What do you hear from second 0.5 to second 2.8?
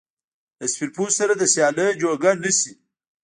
له سپین پوستو سره د سیالۍ جوګه نه شي.